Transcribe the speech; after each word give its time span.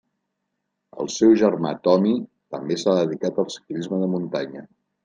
El 1.03 1.11
seu 1.17 1.35
germà 1.43 1.75
Tomi 1.89 2.17
també 2.57 2.81
s'ha 2.85 2.99
dedicat 3.05 3.45
al 3.47 3.55
ciclisme 3.59 4.05
de 4.07 4.15
muntanya. 4.17 4.69